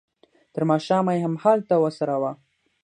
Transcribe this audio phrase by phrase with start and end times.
[0.53, 2.31] تر ماښامه یې همالته وڅروه.